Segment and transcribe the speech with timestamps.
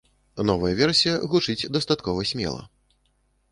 [0.49, 2.61] Новая версія гучыць дастаткова смела.